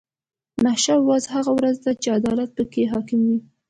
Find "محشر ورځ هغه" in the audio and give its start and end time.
0.65-1.51